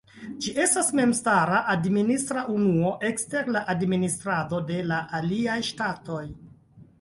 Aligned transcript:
Ĝi 0.43 0.51
estas 0.61 0.87
memstara 0.99 1.59
administra 1.73 2.45
unuo 2.53 2.95
ekster 3.11 3.53
la 3.57 3.61
administrado 3.75 4.63
de 4.71 4.81
la 4.93 4.99
aliaj 5.21 5.61
ŝtatoj. 5.71 6.25